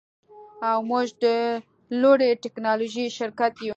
او 0.69 0.77
موږ 0.89 1.07
د 1.23 1.25
لوړې 2.01 2.29
ټیکنالوژۍ 2.43 3.07
شرکت 3.17 3.53
یو 3.65 3.69